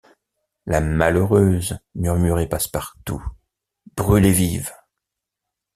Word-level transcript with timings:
La 0.65 0.81
malheureuse! 0.81 1.77
murmurait 1.93 2.49
Passepartout, 2.49 3.23
brûlée 3.95 4.31
vive! 4.31 4.71